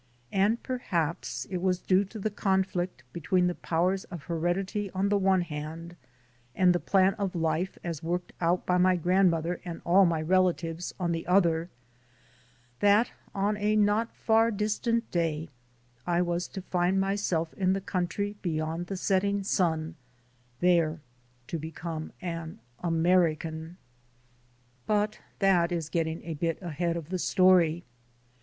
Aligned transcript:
And 0.31 0.63
perhaps 0.63 1.45
it 1.51 1.61
was 1.61 1.77
due 1.79 2.03
to 2.05 2.17
the 2.17 2.31
conflict 2.31 3.03
be 3.13 3.19
A 3.19 3.21
NATIVE 3.21 3.21
OF 3.21 3.21
ANCIENT 3.21 3.21
APULIA 3.21 3.21
18 3.21 3.29
tween 3.29 3.47
the 3.47 3.67
powers 3.67 4.03
of 4.05 4.23
heredity 4.23 4.91
on 4.95 5.09
the 5.09 5.17
one 5.19 5.41
hand, 5.41 5.95
and 6.55 6.73
the 6.73 6.79
plan 6.79 7.13
of 7.19 7.35
life 7.35 7.77
as 7.83 8.01
worked 8.01 8.33
out 8.41 8.65
by 8.65 8.79
my 8.79 8.95
grandmother 8.95 9.61
and 9.63 9.79
all 9.85 10.07
my 10.07 10.19
relatives, 10.19 10.91
on 10.99 11.11
the 11.11 11.27
other, 11.27 11.69
that 12.79 13.11
on 13.35 13.55
a 13.57 13.75
not 13.75 14.15
far 14.15 14.49
distant 14.49 15.11
day 15.11 15.49
I 16.07 16.23
was 16.23 16.47
to 16.47 16.63
find 16.63 16.99
myself 16.99 17.53
in 17.53 17.73
the 17.73 17.79
country 17.79 18.35
beyond 18.41 18.87
the 18.87 18.97
setting 18.97 19.43
sun, 19.43 19.93
there 20.61 20.99
to 21.45 21.59
become 21.59 22.11
an 22.23 22.57
American. 22.79 23.77
But 24.87 25.19
that 25.37 25.71
is 25.71 25.89
getting 25.89 26.23
a 26.23 26.33
bit 26.33 26.59
ahead 26.59 26.97
of 26.97 27.09
the 27.09 27.19
story. 27.19 27.83